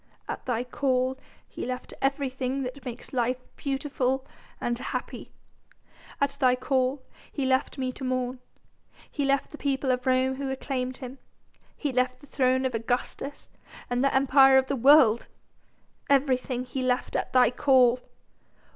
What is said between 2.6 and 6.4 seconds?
that makes life beautiful and happy: at